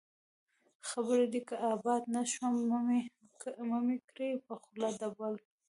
خير 0.89 1.19
دى 1.33 1.41
که 1.47 1.55
آباد 1.71 2.03
نه 2.15 2.21
شوم، 2.31 2.53
مه 3.69 3.77
مې 3.85 3.95
کړې 4.07 4.29
په 4.45 4.53
خوله 4.63 4.89
د 4.99 5.01
بل 5.17 5.33